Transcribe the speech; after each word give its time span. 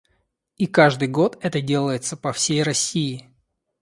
И 0.57 0.65
каждый 0.65 1.09
год 1.09 1.37
это 1.41 1.61
делается 1.61 2.17
по 2.17 2.33
всей 2.33 2.63
России. 2.63 3.29